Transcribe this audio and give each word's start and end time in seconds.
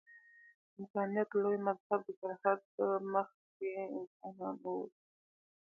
انسانیت 0.77 1.29
لوی 1.43 1.57
مذهب 1.67 1.99
دی. 2.05 2.13
تر 2.21 2.31
هر 2.43 2.57
څه 2.73 2.83
مخکې 3.13 3.71
انسانان 3.97 4.55
اوسئ. 4.65 4.95